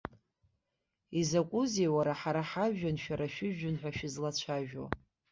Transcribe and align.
Изакәызеи, 1.19 1.93
уара, 1.95 2.13
ҳара 2.19 2.41
ҳажәҩан, 2.49 2.97
шәара 3.03 3.27
шәыжәҩан 3.33 3.75
ҳәа 3.81 3.91
шәызлацәажәо. 3.97 4.85